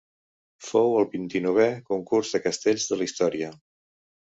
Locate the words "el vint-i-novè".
1.01-1.67